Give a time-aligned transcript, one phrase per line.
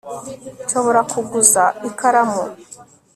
[0.63, 2.43] nshobora kuguza ikaramu